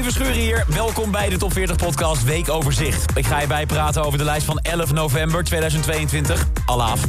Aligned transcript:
Armin 0.00 0.14
Verschuren 0.14 0.42
hier. 0.42 0.64
Welkom 0.68 1.10
bij 1.10 1.28
de 1.28 1.36
Top 1.36 1.52
40 1.52 1.76
Podcast 1.76 2.24
Weekoverzicht. 2.24 3.16
Ik 3.16 3.26
ga 3.26 3.40
je 3.40 3.46
bijpraten 3.46 4.04
over 4.04 4.18
de 4.18 4.24
lijst 4.24 4.46
van 4.46 4.58
11 4.58 4.92
november 4.92 5.44
2022. 5.44 6.46
Alaaf. 6.66 7.00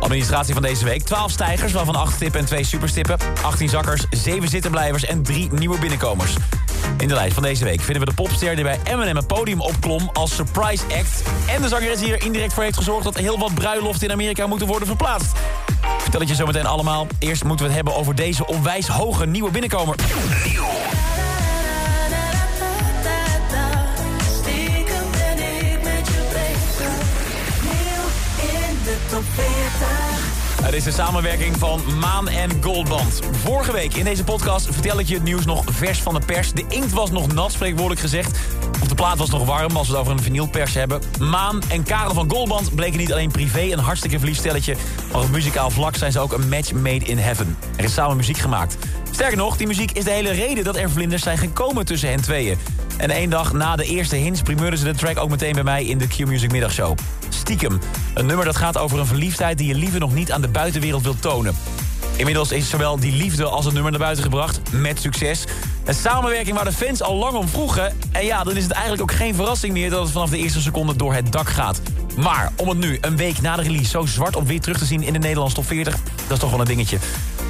Administratie 0.00 0.54
van 0.54 0.62
deze 0.62 0.84
week. 0.84 1.02
12 1.02 1.30
stijgers, 1.30 1.72
waarvan 1.72 1.94
8 1.94 2.18
tippen 2.18 2.40
en 2.40 2.46
2 2.46 2.64
superstippen. 2.64 3.18
18 3.42 3.68
zakkers, 3.68 4.06
7 4.10 4.48
zittenblijvers 4.48 5.04
en 5.04 5.22
3 5.22 5.48
nieuwe 5.52 5.78
binnenkomers. 5.78 6.32
In 6.98 7.08
de 7.08 7.14
lijst 7.14 7.34
van 7.34 7.42
deze 7.42 7.64
week 7.64 7.80
vinden 7.80 8.04
we 8.04 8.08
de 8.08 8.22
popster 8.22 8.54
die 8.54 8.64
bij 8.64 8.80
Eminem 8.84 9.16
een 9.16 9.26
podium 9.26 9.60
opklom 9.60 10.10
als 10.12 10.34
surprise 10.34 10.84
act. 10.84 11.22
En 11.46 11.62
de 11.62 11.68
zangeres 11.68 11.98
die 11.98 12.12
er 12.12 12.24
indirect 12.24 12.52
voor 12.52 12.62
heeft 12.62 12.76
gezorgd 12.76 13.04
dat 13.04 13.16
heel 13.16 13.38
wat 13.38 13.54
bruiloften 13.54 14.06
in 14.06 14.12
Amerika 14.12 14.46
moeten 14.46 14.66
worden 14.66 14.88
verplaatst. 14.88 15.32
Vertel 15.98 16.20
het 16.20 16.28
je 16.28 16.34
zometeen 16.34 16.66
allemaal. 16.66 17.06
Eerst 17.18 17.44
moeten 17.44 17.66
we 17.66 17.72
het 17.72 17.82
hebben 17.82 18.00
over 18.00 18.14
deze 18.14 18.46
onwijs 18.46 18.86
hoge 18.86 19.26
nieuwe 19.26 19.50
binnenkomer. 19.50 19.96
In 29.18 29.24
de 29.24 29.30
top 29.36 29.44
40. 29.44 30.62
Het 30.62 30.74
is 30.74 30.84
de 30.84 30.90
samenwerking 30.90 31.56
van 31.56 31.80
Maan 31.98 32.28
en 32.28 32.62
Goldband. 32.62 33.20
Vorige 33.32 33.72
week 33.72 33.94
in 33.94 34.04
deze 34.04 34.24
podcast 34.24 34.66
vertel 34.70 34.98
ik 34.98 35.08
je 35.08 35.14
het 35.14 35.22
nieuws 35.22 35.44
nog 35.44 35.64
vers 35.66 36.02
van 36.02 36.14
de 36.14 36.20
pers. 36.26 36.52
De 36.52 36.64
inkt 36.68 36.92
was 36.92 37.10
nog 37.10 37.32
nat, 37.32 37.52
spreekwoordelijk 37.52 38.00
gezegd. 38.00 38.38
Of 38.82 38.88
de 38.88 38.94
plaat 38.94 39.18
was 39.18 39.30
nog 39.30 39.44
warm, 39.44 39.76
als 39.76 39.86
we 39.86 39.92
het 39.92 40.02
over 40.02 40.12
een 40.12 40.22
vinylpers 40.22 40.74
hebben. 40.74 41.00
Maan 41.18 41.62
en 41.68 41.82
Karel 41.82 42.14
van 42.14 42.30
Goldband 42.30 42.74
bleken 42.74 42.98
niet 42.98 43.12
alleen 43.12 43.30
privé 43.30 43.60
een 43.60 43.78
hartstikke 43.78 44.18
verliefd 44.18 44.38
stelletje... 44.38 44.76
maar 45.12 45.20
op 45.20 45.30
muzikaal 45.30 45.70
vlak 45.70 45.96
zijn 45.96 46.12
ze 46.12 46.20
ook 46.20 46.32
een 46.32 46.48
match 46.48 46.72
made 46.72 47.04
in 47.04 47.18
heaven. 47.18 47.56
Er 47.76 47.84
is 47.84 47.94
samen 47.94 48.16
muziek 48.16 48.38
gemaakt. 48.38 48.76
Sterker 49.10 49.36
nog, 49.36 49.56
die 49.56 49.66
muziek 49.66 49.92
is 49.92 50.04
de 50.04 50.10
hele 50.10 50.30
reden 50.30 50.64
dat 50.64 50.76
er 50.76 50.90
vlinders 50.90 51.22
zijn 51.22 51.38
gekomen 51.38 51.84
tussen 51.84 52.08
hen 52.08 52.20
tweeën. 52.20 52.58
En 52.98 53.10
één 53.10 53.30
dag 53.30 53.52
na 53.52 53.76
de 53.76 53.84
eerste 53.84 54.16
hints 54.16 54.42
primeurden 54.42 54.78
ze 54.78 54.84
de 54.84 54.94
track 54.94 55.18
ook 55.18 55.30
meteen 55.30 55.52
bij 55.52 55.62
mij 55.62 55.84
in 55.84 55.98
de 55.98 56.06
Q-Music 56.06 56.52
middagshow. 56.52 56.98
Stiekem. 57.28 57.78
Een 58.14 58.26
nummer 58.26 58.44
dat 58.44 58.56
gaat 58.56 58.78
over 58.78 58.98
een 58.98 59.06
verliefdheid 59.06 59.58
die 59.58 59.66
je 59.66 59.74
liever 59.74 60.00
nog 60.00 60.14
niet 60.14 60.32
aan 60.32 60.40
de 60.40 60.48
buitenwereld 60.48 61.02
wilt 61.02 61.22
tonen. 61.22 61.54
Inmiddels 62.16 62.52
is 62.52 62.68
zowel 62.68 62.98
die 62.98 63.12
liefde 63.12 63.44
als 63.44 63.64
het 63.64 63.74
nummer 63.74 63.90
naar 63.90 64.00
buiten 64.00 64.24
gebracht, 64.24 64.60
met 64.70 65.00
succes. 65.00 65.44
Een 65.84 65.94
samenwerking 65.94 66.56
waar 66.56 66.64
de 66.64 66.72
fans 66.72 67.02
al 67.02 67.16
lang 67.16 67.36
om 67.36 67.48
vroegen. 67.48 67.96
En 68.12 68.24
ja, 68.24 68.44
dan 68.44 68.56
is 68.56 68.62
het 68.62 68.72
eigenlijk 68.72 69.02
ook 69.02 69.12
geen 69.12 69.34
verrassing 69.34 69.72
meer 69.72 69.90
dat 69.90 70.02
het 70.02 70.10
vanaf 70.10 70.30
de 70.30 70.38
eerste 70.38 70.60
seconde 70.60 70.96
door 70.96 71.14
het 71.14 71.32
dak 71.32 71.48
gaat. 71.48 71.80
Maar 72.16 72.52
om 72.56 72.68
het 72.68 72.78
nu, 72.78 72.98
een 73.00 73.16
week 73.16 73.40
na 73.40 73.56
de 73.56 73.62
release, 73.62 73.90
zo 73.90 74.06
zwart 74.06 74.36
op 74.36 74.46
wit 74.46 74.62
terug 74.62 74.78
te 74.78 74.84
zien 74.84 75.02
in 75.02 75.12
de 75.12 75.18
Nederlandse 75.18 75.56
top 75.56 75.66
40, 75.66 75.94
dat 75.94 76.32
is 76.32 76.38
toch 76.38 76.50
wel 76.50 76.60
een 76.60 76.66
dingetje. 76.66 76.98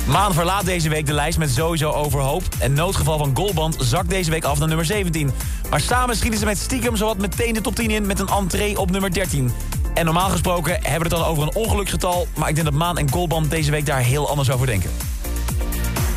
Maan 0.06 0.34
verlaat 0.34 0.64
deze 0.64 0.88
week 0.88 1.06
de 1.06 1.12
lijst 1.12 1.38
met 1.38 1.50
sowieso 1.50 1.91
overhoop. 1.91 2.42
En 2.58 2.72
noodgeval 2.72 3.18
van 3.18 3.30
Goldband 3.34 3.77
zakt 3.78 4.08
deze 4.08 4.30
week 4.30 4.44
af 4.44 4.58
naar 4.58 4.68
nummer 4.68 4.86
17. 4.86 5.30
Maar 5.70 5.80
samen 5.80 6.16
schieten 6.16 6.38
ze 6.38 6.44
met 6.44 6.58
stiekem 6.58 6.96
zowat 6.96 7.18
meteen 7.18 7.54
de 7.54 7.60
top 7.60 7.74
10 7.74 7.91
in 7.91 8.06
met 8.06 8.19
een 8.19 8.28
entree 8.28 8.78
op 8.78 8.91
nummer 8.91 9.12
13. 9.12 9.52
En 9.94 10.04
normaal 10.04 10.28
gesproken 10.28 10.72
hebben 10.72 11.10
we 11.10 11.16
het 11.16 11.24
dan 11.24 11.24
over 11.24 11.42
een 11.42 11.54
ongeluksgetal... 11.54 12.26
maar 12.34 12.48
ik 12.48 12.54
denk 12.54 12.66
dat 12.66 12.76
Maan 12.76 12.98
en 12.98 13.10
Goldband 13.10 13.50
deze 13.50 13.70
week 13.70 13.86
daar 13.86 14.00
heel 14.00 14.28
anders 14.28 14.50
over 14.50 14.66
denken. 14.66 14.91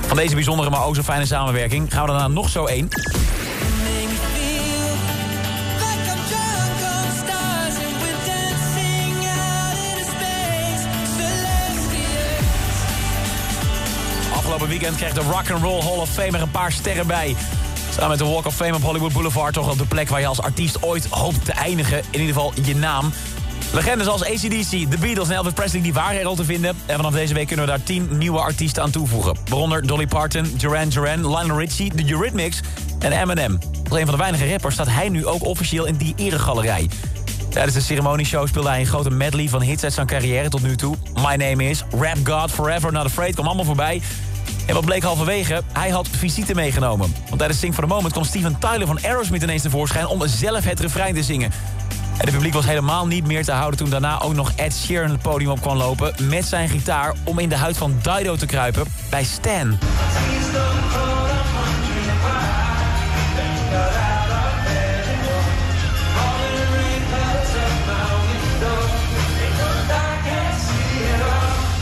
Van 0.08 0.18
deze 0.18 0.36
bijzondere, 0.36 0.70
maar 0.70 0.86
ook 0.86 0.96
zo 0.96 1.02
fijne 1.02 1.26
samenwerking... 1.26 1.94
gaan 1.94 2.06
we 2.06 2.12
daarna 2.12 2.28
nog 2.28 2.50
zo 2.50 2.66
één. 2.66 2.90
Afgelopen 14.52 14.80
weekend 14.80 14.98
kreeg 14.98 15.14
de 15.14 15.32
Rock 15.32 15.52
and 15.52 15.64
Roll 15.64 15.82
Hall 15.82 15.98
of 15.98 16.10
Fame 16.10 16.38
er 16.38 16.42
een 16.42 16.52
paar 16.52 16.72
sterren 16.72 17.08
bij. 17.08 17.36
Samen 17.92 18.10
met 18.10 18.18
de 18.18 18.26
Walk 18.26 18.46
of 18.46 18.56
Fame 18.56 18.76
op 18.76 18.82
Hollywood 18.82 19.14
Boulevard... 19.14 19.54
toch 19.54 19.72
op 19.72 19.78
de 19.78 19.86
plek 19.86 20.10
waar 20.10 20.20
je 20.20 20.28
als 20.28 20.42
artiest 20.42 20.84
ooit 20.84 21.06
hoopt 21.06 21.46
te 21.46 21.52
eindigen. 21.52 21.98
In 21.98 22.20
ieder 22.20 22.34
geval 22.34 22.54
je 22.64 22.76
naam. 22.76 23.14
Legendes 23.74 24.08
als 24.08 24.24
ACDC, 24.24 24.70
The 24.70 24.98
Beatles 25.00 25.30
en 25.30 25.36
Elvis 25.36 25.54
Presley 25.54 25.82
die 25.82 25.94
waren 25.94 26.20
er 26.20 26.26
al 26.26 26.36
te 26.36 26.44
vinden. 26.44 26.76
En 26.86 26.96
vanaf 26.96 27.14
deze 27.14 27.34
week 27.34 27.48
kunnen 27.48 27.66
we 27.66 27.72
daar 27.72 27.84
10 27.84 28.18
nieuwe 28.18 28.40
artiesten 28.40 28.84
aan 28.84 28.92
toevoegen. 28.92 29.38
Waaronder 29.46 29.88
Dolly 29.88 30.08
Parton, 30.08 30.54
Duran 30.58 30.90
Duran, 30.90 31.36
Lionel 31.36 31.60
Richie, 31.60 31.96
The 31.96 32.12
Eurythmics 32.12 32.60
en 33.00 33.12
Eminem. 33.12 33.58
Als 33.90 34.00
een 34.00 34.06
van 34.06 34.16
de 34.16 34.22
weinige 34.22 34.50
rappers 34.50 34.74
staat 34.74 34.90
hij 34.90 35.10
nu 35.10 35.26
ook 35.26 35.46
officieel 35.46 35.86
in 35.86 35.96
die 35.96 36.14
eregalerij. 36.18 36.90
Tijdens 37.50 37.76
de 37.76 37.82
ceremonieshow 37.82 38.48
speelde 38.48 38.70
hij 38.70 38.80
een 38.80 38.86
grote 38.86 39.10
medley 39.10 39.50
van 39.50 39.62
hits 39.62 39.84
uit 39.84 39.94
zijn 39.94 40.08
carrière 40.08 40.50
tot 40.50 40.62
nu 40.62 40.76
toe. 40.76 40.96
My 41.16 41.36
Name 41.36 41.70
Is, 41.70 41.84
Rap 41.92 42.18
God, 42.24 42.52
Forever 42.52 42.92
Not 42.92 43.06
Afraid, 43.06 43.34
kwam 43.34 43.46
allemaal 43.46 43.66
voorbij. 43.66 44.02
En 44.66 44.74
wat 44.74 44.86
bleek 44.86 45.04
halverwege? 45.04 45.62
Hij 45.74 45.90
had 45.90 46.08
visite 46.08 46.56
meegenomen. 46.56 47.14
Want 47.26 47.38
tijdens 47.38 47.60
Sing 47.60 47.74
for 47.74 47.84
the 47.84 47.90
Moment 47.90 48.12
kwam 48.14 48.26
Steven 48.26 48.60
Tyler 48.60 48.88
van 48.88 49.00
Aerosmith 49.04 49.44
ineens 49.44 49.62
tevoorschijn... 49.62 50.08
om 50.08 50.28
zelf 50.28 50.64
het 50.64 50.80
refrein 50.80 51.16
te 51.16 51.24
zingen. 51.24 51.52
En 52.18 52.28
het 52.28 52.32
publiek 52.32 52.54
was 52.54 52.66
helemaal 52.66 53.08
niet 53.08 53.26
meer 53.28 53.44
te 53.44 53.52
houden 53.52 53.80
toen 53.80 53.90
daarna 53.90 54.22
ook 54.22 54.34
nog 54.34 54.52
Ed 54.56 54.76
Sheeran 54.76 55.12
het 55.12 55.22
podium 55.22 55.52
op 55.52 55.62
kwam 55.62 55.78
lopen... 55.78 56.14
met 56.22 56.46
zijn 56.46 56.70
gitaar 56.70 57.16
om 57.24 57.40
in 57.40 57.50
de 57.50 57.56
huid 57.56 57.78
van 57.78 58.00
Dido 58.02 58.36
te 58.36 58.46
kruipen 58.46 58.86
bij 59.10 59.24
Stan. 59.24 59.78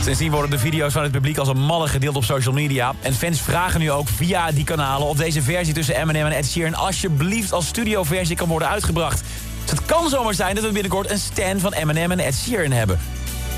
Sindsdien 0.02 0.30
worden 0.30 0.50
de 0.50 0.58
video's 0.58 0.92
van 0.92 1.02
het 1.02 1.12
publiek 1.12 1.38
als 1.38 1.48
een 1.48 1.64
malle 1.64 1.88
gedeeld 1.88 2.16
op 2.16 2.24
social 2.24 2.54
media. 2.54 2.94
En 3.00 3.14
fans 3.14 3.40
vragen 3.40 3.80
nu 3.80 3.90
ook 3.90 4.08
via 4.08 4.52
die 4.52 4.64
kanalen 4.64 5.06
of 5.06 5.16
deze 5.16 5.42
versie 5.42 5.74
tussen 5.74 5.96
Eminem 5.96 6.26
en 6.26 6.32
Ed 6.32 6.46
Sheeran... 6.46 6.74
alsjeblieft 6.74 7.52
als 7.52 7.66
studioversie 7.66 8.36
kan 8.36 8.48
worden 8.48 8.68
uitgebracht. 8.68 9.22
Dus 9.60 9.70
het 9.70 9.84
kan 9.84 10.08
zomaar 10.08 10.34
zijn 10.34 10.54
dat 10.54 10.64
we 10.64 10.72
binnenkort 10.72 11.10
een 11.10 11.18
stand 11.18 11.60
van 11.60 11.72
Eminem 11.72 12.10
en 12.10 12.18
Ed 12.18 12.34
Sheeran 12.34 12.70
hebben. 12.70 12.98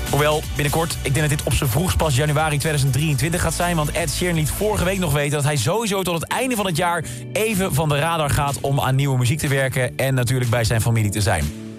Hoewel, 0.09 0.43
binnenkort, 0.55 0.97
ik 1.01 1.13
denk 1.13 1.29
dat 1.29 1.37
dit 1.37 1.47
op 1.47 1.53
zijn 1.53 1.69
vroegst 1.69 1.97
pas 1.97 2.15
januari 2.15 2.57
2023 2.57 3.41
gaat 3.41 3.53
zijn... 3.53 3.75
want 3.75 3.91
Ed 3.91 4.11
Sheeran 4.11 4.35
liet 4.35 4.49
vorige 4.49 4.83
week 4.83 4.99
nog 4.99 5.13
weten 5.13 5.31
dat 5.31 5.43
hij 5.43 5.55
sowieso 5.55 6.01
tot 6.01 6.21
het 6.21 6.31
einde 6.31 6.55
van 6.55 6.65
het 6.65 6.77
jaar... 6.77 7.03
even 7.33 7.73
van 7.73 7.89
de 7.89 7.99
radar 7.99 8.29
gaat 8.29 8.59
om 8.61 8.79
aan 8.79 8.95
nieuwe 8.95 9.17
muziek 9.17 9.39
te 9.39 9.47
werken... 9.47 9.97
en 9.97 10.13
natuurlijk 10.13 10.49
bij 10.49 10.63
zijn 10.63 10.81
familie 10.81 11.11
te 11.11 11.21
zijn. 11.21 11.72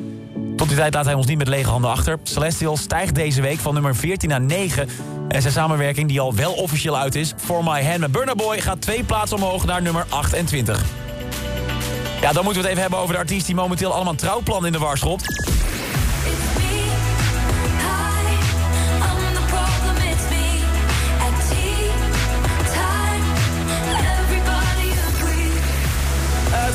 Tot 0.64 0.72
die 0.72 0.82
tijd 0.82 0.94
laat 0.94 1.04
hij 1.04 1.14
ons 1.14 1.26
niet 1.26 1.38
met 1.38 1.48
lege 1.48 1.70
handen 1.70 1.90
achter. 1.90 2.18
Celestial 2.22 2.76
stijgt 2.76 3.14
deze 3.14 3.40
week 3.40 3.58
van 3.58 3.74
nummer 3.74 3.96
14 3.96 4.28
naar 4.28 4.40
9. 4.40 4.88
En 5.28 5.40
zijn 5.40 5.52
samenwerking, 5.52 6.08
die 6.08 6.20
al 6.20 6.34
wel 6.34 6.52
officieel 6.52 6.98
uit 6.98 7.14
is... 7.14 7.32
For 7.36 7.64
My 7.64 7.84
Hand 7.84 7.98
met 7.98 8.12
Burna 8.12 8.34
Boy 8.34 8.60
gaat 8.60 8.80
twee 8.80 9.04
plaatsen 9.04 9.36
omhoog 9.36 9.64
naar 9.64 9.82
nummer 9.82 10.06
28. 10.08 10.82
Ja, 12.20 12.32
dan 12.32 12.44
moeten 12.44 12.62
we 12.62 12.68
het 12.68 12.76
even 12.76 12.80
hebben 12.80 12.98
over 12.98 13.14
de 13.14 13.20
artiest... 13.20 13.46
die 13.46 13.54
momenteel 13.54 13.92
allemaal 13.92 14.14
trouwplannen 14.14 14.66
in 14.66 14.72
de 14.72 14.78
war 14.78 14.98
schopt. 14.98 15.53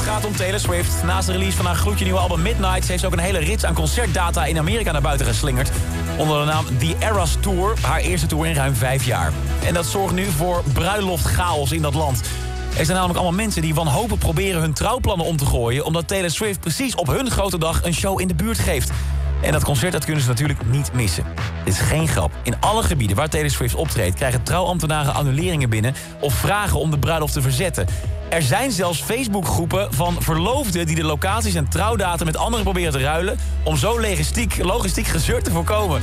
Gaat 0.10 0.26
om 0.26 0.36
Taylor 0.36 0.60
Swift. 0.60 1.04
Naast 1.04 1.28
de 1.28 1.32
release 1.32 1.58
van 1.58 1.66
haar 1.66 1.76
gloedje 1.76 2.04
nieuwe 2.04 2.20
album 2.20 2.42
Midnight... 2.42 2.88
heeft 2.88 3.00
ze 3.00 3.06
ook 3.06 3.14
een 3.14 3.20
hele 3.20 3.40
rits 3.40 3.66
aan 3.66 3.74
concertdata 3.74 4.46
in 4.46 4.58
Amerika 4.58 4.92
naar 4.92 5.02
buiten 5.02 5.26
geslingerd. 5.26 5.70
Onder 6.18 6.40
de 6.40 6.46
naam 6.46 6.66
The 6.78 6.96
Eras 7.00 7.38
Tour. 7.40 7.74
Haar 7.82 8.00
eerste 8.00 8.28
tour 8.28 8.48
in 8.48 8.54
ruim 8.54 8.76
vijf 8.76 9.06
jaar. 9.06 9.32
En 9.66 9.74
dat 9.74 9.86
zorgt 9.86 10.14
nu 10.14 10.26
voor 10.26 10.64
bruiloftchaos 10.74 11.72
in 11.72 11.82
dat 11.82 11.94
land. 11.94 12.22
Er 12.78 12.86
zijn 12.86 12.98
namelijk 12.98 13.20
allemaal 13.20 13.40
mensen 13.40 13.62
die 13.62 13.74
wanhopig 13.74 14.18
proberen 14.18 14.62
hun 14.62 14.74
trouwplannen 14.74 15.26
om 15.26 15.38
te 15.38 15.46
gooien... 15.46 15.86
omdat 15.86 16.08
Taylor 16.08 16.32
Swift 16.32 16.60
precies 16.60 16.96
op 16.96 17.08
hun 17.08 17.32
grote 17.32 17.58
dag 17.58 17.84
een 17.84 17.94
show 17.94 18.22
in 18.22 18.28
de 18.28 18.36
buurt 18.36 18.60
geeft. 18.60 18.92
En 19.42 19.52
dat 19.52 19.64
concert 19.64 19.92
dat 19.92 20.06
kunnen 20.06 20.24
ze 20.24 20.30
natuurlijk 20.30 20.66
niet 20.66 20.94
missen. 20.94 21.24
Dit 21.66 21.74
is 21.74 21.80
geen 21.80 22.08
grap. 22.08 22.32
In 22.44 22.60
alle 22.60 22.84
gebieden 22.84 23.16
waar 23.16 23.30
Taylor 23.30 23.52
Swift 23.52 23.76
optreedt... 23.76 24.16
krijgen 24.16 24.44
trouwambtenaren 24.44 25.14
annuleringen 25.14 25.70
binnen... 25.70 25.96
of 26.20 26.34
vragen 26.34 26.80
om 26.80 26.92
de 26.92 27.00
bruiloft 27.00 27.34
te 27.34 27.42
verzetten. 27.42 27.88
Er 28.30 28.42
zijn 28.42 28.72
zelfs 28.72 29.02
Facebookgroepen 29.02 29.94
van 29.94 30.16
verloofden... 30.20 30.86
die 30.86 30.96
de 30.96 31.04
locaties 31.04 31.56
en 31.56 31.70
trouwdatum 31.70 32.26
met 32.26 32.38
anderen 32.38 32.64
proberen 32.64 32.92
te 32.92 33.00
ruilen... 33.00 33.38
om 33.64 33.78
zo 33.78 34.02
logistiek, 34.02 34.64
logistiek 34.64 35.08
gezeur 35.08 35.44
te 35.44 35.52
voorkomen. 35.52 36.02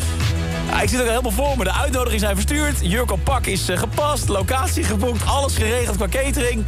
Ja, 0.68 0.82
ik 0.82 0.88
zit 0.88 0.98
er 0.98 1.06
helemaal 1.06 1.30
voor 1.30 1.56
me. 1.56 1.64
De 1.64 1.72
uitnodigingen 1.72 2.20
zijn 2.20 2.34
verstuurd. 2.34 2.76
Jurk 2.80 3.10
op 3.10 3.24
pak 3.24 3.46
is 3.46 3.68
eh, 3.68 3.78
gepast. 3.78 4.28
Locatie 4.28 4.84
geboekt. 4.84 5.26
Alles 5.26 5.56
geregeld 5.56 5.96
qua 5.96 6.08
catering. 6.08 6.64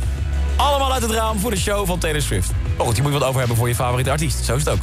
Allemaal 0.56 0.92
uit 0.92 1.02
het 1.02 1.10
raam 1.10 1.38
voor 1.38 1.50
de 1.50 1.56
show 1.56 1.86
van 1.86 1.98
Taylor 1.98 2.22
Swift. 2.22 2.50
Oh, 2.76 2.86
goed, 2.86 2.94
hier 2.94 3.02
moet 3.02 3.12
je 3.12 3.18
wat 3.18 3.28
over 3.28 3.38
hebben 3.38 3.56
voor 3.56 3.68
je 3.68 3.74
favoriete 3.74 4.10
artiest. 4.10 4.44
Zo 4.44 4.54
is 4.56 4.64
het 4.64 4.72
ook. 4.72 4.82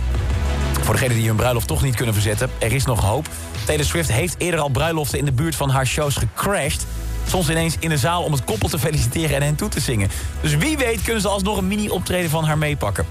Voor 0.82 0.94
degenen 0.94 1.16
die 1.16 1.28
hun 1.28 1.36
bruiloft 1.36 1.68
toch 1.68 1.82
niet 1.82 1.96
kunnen 1.96 2.14
verzetten, 2.14 2.50
er 2.58 2.72
is 2.72 2.86
nog 2.86 3.02
hoop. 3.02 3.28
Taylor 3.66 3.86
Swift 3.86 4.12
heeft 4.12 4.36
eerder 4.38 4.60
al 4.60 4.70
bruiloften 4.70 5.20
in 5.20 5.26
de 5.26 5.32
buurt 5.32 5.56
van 5.56 5.70
haar 5.70 5.88
shows 5.88 6.16
gecrashed 6.16 6.86
soms 7.28 7.50
ineens 7.50 7.76
in 7.80 7.90
de 7.90 7.98
zaal 7.98 8.24
om 8.24 8.32
het 8.32 8.44
koppel 8.44 8.70
te 8.70 8.80
feliciteren 8.80 9.36
en 9.36 9.42
hen 9.42 9.56
toe 9.56 9.70
te 9.70 9.80
zingen. 9.80 10.10
Dus 10.42 10.56
wie 10.56 10.78
weet 10.78 11.02
kunnen 11.02 11.22
ze 11.22 11.28
alsnog 11.28 11.58
een 11.58 11.68
mini-optreden 11.68 12.30
van 12.30 12.44
haar 12.44 12.58
meepakken. 12.58 13.06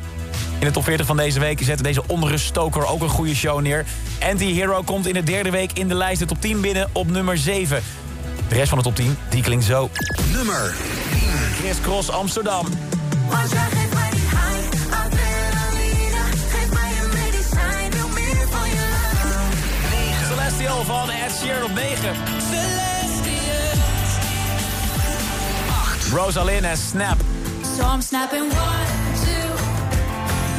In 0.59 0.67
de 0.67 0.73
top 0.73 0.85
40 0.85 1.07
van 1.07 1.17
deze 1.17 1.41
week 1.41 1.63
zette 1.63 1.83
deze 1.83 2.03
onruststoker 2.07 2.87
ook 2.87 3.03
een 3.03 3.09
goede 3.09 3.35
show 3.35 3.61
neer. 3.61 3.85
Anti-Hero 4.31 4.83
komt 4.83 5.07
in 5.07 5.15
de 5.15 5.23
derde 5.23 5.51
week 5.51 5.73
in 5.73 5.89
de 5.89 5.95
lijst 5.95 6.19
de 6.19 6.27
top 6.27 6.41
10 6.41 6.61
binnen 6.61 6.89
op 6.93 7.11
nummer 7.11 7.39
7. 7.39 7.83
De 8.49 8.55
rest 8.55 8.69
van 8.69 8.79
de 8.79 8.85
top 8.85 8.95
10, 8.95 9.17
die 9.29 9.43
klinkt 9.43 9.65
zo. 9.65 9.91
Nummer 10.33 10.75
10. 11.11 11.21
Chris 11.61 11.81
Cross 11.81 12.11
Amsterdam. 12.11 12.67
Celestial 20.29 20.85
van 20.85 21.11
Ed 21.11 21.33
Sheeran 21.41 21.65
op 21.65 21.75
9. 21.75 22.94
Rosalind 26.15 26.65
en 26.65 26.77
Snap. 26.77 27.19
So 27.77 27.83
I'm 27.83 28.01
snapping 28.01 28.45
one, 28.45 28.87
two. 29.25 29.51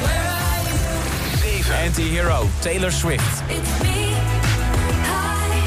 Where 0.04 0.28
are 0.28 0.62
you? 0.68 1.74
Anti-hero, 1.74 2.50
Taylor 2.62 2.92
Swift. 2.92 3.24
It's 3.50 3.82
me. 3.82 4.14
Hi. 5.08 5.64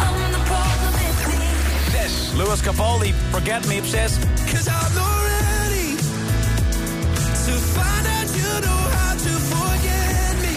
I'm 0.00 0.32
the 0.32 0.38
problem. 0.48 0.94
It's 1.04 2.32
me. 2.32 2.38
Louis 2.38 2.60
Capaldi, 2.62 3.12
Forget 3.30 3.68
Me 3.68 3.78
Obsessed. 3.78 4.22
Cause 4.50 4.66
I'm 4.66 4.94
not 4.94 5.20
ready 5.26 5.96
to 7.44 7.52
find 7.76 8.06
out 8.06 8.28
you 8.34 8.60
know 8.64 8.82
how 8.96 9.12
to 9.12 9.32
forget 9.52 10.36
me. 10.40 10.56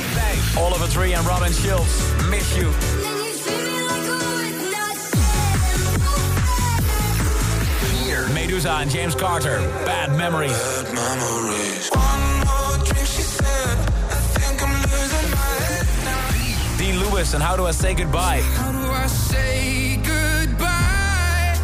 Oliver 0.58 0.88
Tree 0.88 1.14
en 1.14 1.26
Robin 1.26 1.52
Schultz, 1.52 2.14
Miss 2.30 2.56
You. 2.56 2.72
En 8.64 8.90
James 8.90 9.16
Carter, 9.16 9.60
Bad 9.86 10.16
Memories. 10.16 10.54
One 11.90 12.22
more 12.46 12.78
drink, 12.86 13.08
she 13.08 13.24
said. 13.24 13.78
I 14.10 14.20
think 14.38 14.62
I'm 14.62 14.82
losing 14.84 15.30
my 15.32 15.54
head. 15.66 16.78
Dean 16.78 17.00
Lewis 17.00 17.34
and 17.34 17.42
How 17.42 17.56
Do 17.56 17.66
I 17.66 17.72
Say 17.72 17.96
Goodbye. 17.96 18.42
How 18.58 18.72
do 18.72 18.92
I 18.92 19.08
say 19.08 19.98
goodbye? 20.04 21.56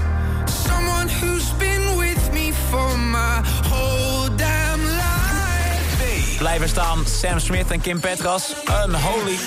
Someone 0.47 1.07
who's 1.07 1.51
been 1.59 1.97
with 1.97 2.33
me 2.33 2.51
for 2.71 2.97
my 2.97 3.44
whole 3.69 4.29
damn 4.35 4.81
life. 4.83 6.38
Blijven 6.39 6.69
staan 6.69 7.05
Sam 7.05 7.39
Smith 7.39 7.71
en 7.71 7.81
Kim 7.81 7.99
Petras, 7.99 8.55
Unholy. 8.85 9.38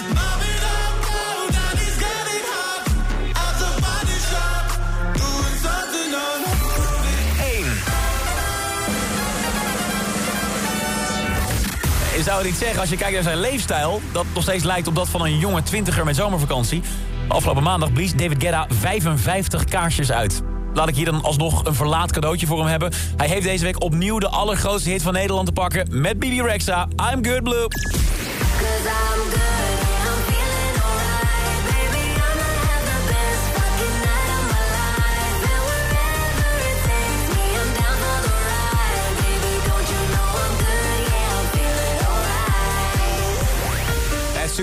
Je 12.20 12.26
zou 12.26 12.38
het 12.38 12.46
niet 12.46 12.56
zeggen 12.56 12.80
als 12.80 12.90
je 12.90 12.96
kijkt 12.96 13.14
naar 13.14 13.22
zijn 13.22 13.40
leefstijl... 13.40 14.00
dat 14.12 14.24
nog 14.34 14.42
steeds 14.42 14.64
lijkt 14.64 14.88
op 14.88 14.94
dat 14.94 15.08
van 15.08 15.24
een 15.24 15.38
jonge 15.38 15.62
twintiger 15.62 16.04
met 16.04 16.16
zomervakantie. 16.16 16.82
Afgelopen 17.28 17.62
maandag 17.62 17.92
blies 17.92 18.14
David 18.14 18.42
Guetta 18.42 18.66
55 18.68 19.64
kaarsjes 19.64 20.12
uit. 20.12 20.42
Laat 20.74 20.88
ik 20.88 20.94
hier 20.94 21.04
dan 21.04 21.22
alsnog 21.22 21.64
een 21.64 21.74
verlaat 21.74 22.12
cadeautje 22.12 22.46
voor 22.46 22.58
hem 22.58 22.66
hebben. 22.66 22.92
Hij 23.16 23.28
heeft 23.28 23.42
deze 23.42 23.64
week 23.64 23.82
opnieuw 23.82 24.18
de 24.18 24.28
allergrootste 24.28 24.90
hit 24.90 25.02
van 25.02 25.12
Nederland 25.12 25.46
te 25.46 25.52
pakken... 25.52 26.00
met 26.00 26.18
Bibi 26.18 26.42
Rexa, 26.42 26.88
I'm 27.12 27.24
Good 27.24 27.42
Blue. 27.42 27.68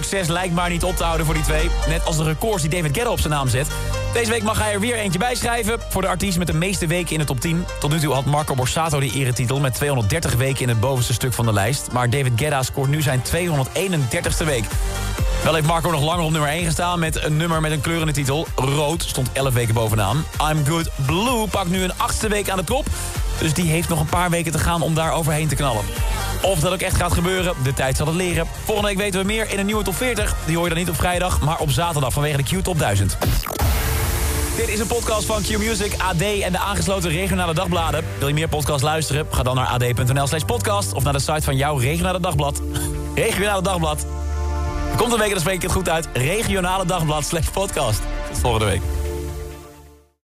Succes 0.07 0.27
lijkt 0.27 0.53
maar 0.53 0.69
niet 0.69 0.83
op 0.83 0.95
te 0.95 1.03
houden 1.03 1.25
voor 1.25 1.35
die 1.35 1.43
twee. 1.43 1.69
Net 1.87 2.05
als 2.05 2.17
de 2.17 2.23
records 2.23 2.61
die 2.61 2.71
David 2.71 2.95
Guetta 2.95 3.11
op 3.11 3.19
zijn 3.19 3.33
naam 3.33 3.47
zet. 3.47 3.67
Deze 4.13 4.31
week 4.31 4.43
mag 4.43 4.59
hij 4.59 4.73
er 4.73 4.79
weer 4.79 4.95
eentje 4.95 5.19
bij 5.19 5.35
schrijven. 5.35 5.79
Voor 5.89 6.01
de 6.01 6.07
artiest 6.07 6.37
met 6.37 6.47
de 6.47 6.53
meeste 6.53 6.87
weken 6.87 7.11
in 7.11 7.19
de 7.19 7.25
top 7.25 7.39
10. 7.39 7.65
Tot 7.79 7.91
nu 7.91 7.99
toe 7.99 8.13
had 8.13 8.25
Marco 8.25 8.55
Borsato 8.55 8.99
die 8.99 9.13
eretitel 9.13 9.59
met 9.59 9.73
230 9.73 10.35
weken 10.35 10.61
in 10.61 10.69
het 10.69 10.79
bovenste 10.79 11.13
stuk 11.13 11.33
van 11.33 11.45
de 11.45 11.53
lijst. 11.53 11.91
Maar 11.91 12.09
David 12.09 12.31
Guetta 12.35 12.63
scoort 12.63 12.89
nu 12.89 13.01
zijn 13.01 13.21
231ste 13.23 14.45
week. 14.45 14.65
Wel 15.43 15.53
heeft 15.53 15.67
Marco 15.67 15.89
nog 15.89 16.03
langer 16.03 16.23
op 16.23 16.31
nummer 16.31 16.49
1 16.49 16.65
gestaan 16.65 16.99
met 16.99 17.23
een 17.23 17.37
nummer 17.37 17.61
met 17.61 17.71
een 17.71 17.81
kleurende 17.81 18.13
titel. 18.13 18.47
Rood 18.55 19.03
stond 19.03 19.29
11 19.31 19.53
weken 19.53 19.73
bovenaan. 19.73 20.25
I'm 20.51 20.65
Good 20.65 20.89
Blue 21.05 21.47
pakt 21.47 21.69
nu 21.69 21.83
een 21.83 21.97
achtste 21.97 22.27
week 22.27 22.49
aan 22.49 22.57
de 22.57 22.63
top. 22.63 22.85
Dus 23.39 23.53
die 23.53 23.69
heeft 23.69 23.89
nog 23.89 23.99
een 23.99 24.05
paar 24.05 24.29
weken 24.29 24.51
te 24.51 24.59
gaan 24.59 24.81
om 24.81 24.93
daar 24.93 25.13
overheen 25.13 25.47
te 25.47 25.55
knallen. 25.55 25.83
Of 26.41 26.59
dat 26.59 26.73
ook 26.73 26.81
echt 26.81 26.95
gaat 26.95 27.13
gebeuren, 27.13 27.53
de 27.63 27.73
tijd 27.73 27.97
zal 27.97 28.07
het 28.07 28.15
leren. 28.15 28.47
Volgende 28.63 28.89
week 28.89 28.97
weten 28.97 29.19
we 29.19 29.25
meer 29.25 29.51
in 29.51 29.59
een 29.59 29.65
nieuwe 29.65 29.83
top 29.83 29.95
40. 29.95 30.35
Die 30.45 30.55
hoor 30.55 30.63
je 30.63 30.69
dan 30.69 30.79
niet 30.79 30.89
op 30.89 30.95
vrijdag, 30.95 31.41
maar 31.41 31.59
op 31.59 31.69
zaterdag 31.69 32.13
vanwege 32.13 32.37
de 32.37 32.43
Q-top 32.43 32.79
1000. 32.79 33.17
Dit 34.57 34.67
is 34.67 34.79
een 34.79 34.87
podcast 34.87 35.25
van 35.25 35.41
Q-Music, 35.41 35.93
AD 35.97 36.21
en 36.21 36.51
de 36.51 36.59
aangesloten 36.59 37.09
regionale 37.09 37.53
dagbladen. 37.53 38.05
Wil 38.19 38.27
je 38.27 38.33
meer 38.33 38.47
podcasts 38.47 38.81
luisteren? 38.81 39.27
Ga 39.31 39.43
dan 39.43 39.55
naar 39.55 39.67
ad.nl 39.67 40.27
slash 40.27 40.43
podcast... 40.43 40.93
of 40.93 41.03
naar 41.03 41.13
de 41.13 41.19
site 41.19 41.41
van 41.41 41.55
jouw 41.55 41.77
regionale 41.77 42.19
dagblad. 42.19 42.61
Regionale 43.15 43.61
dagblad. 43.61 44.05
Komt 44.97 45.13
een 45.13 45.19
week, 45.19 45.31
dan 45.31 45.39
spreek 45.39 45.55
ik 45.55 45.61
het 45.61 45.71
goed 45.71 45.89
uit. 45.89 46.07
Regionale 46.13 46.85
dagblad 46.85 47.25
slash 47.25 47.47
podcast. 47.47 48.01
Tot 48.29 48.39
volgende 48.39 48.65
week. 48.65 48.96